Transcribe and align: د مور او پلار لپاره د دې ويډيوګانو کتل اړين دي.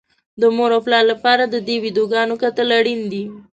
د 0.41 0.43
مور 0.55 0.71
او 0.75 0.81
پلار 0.85 1.03
لپاره 1.11 1.43
د 1.47 1.55
دې 1.67 1.75
ويډيوګانو 1.83 2.39
کتل 2.43 2.69
اړين 2.79 3.01
دي. 3.11 3.23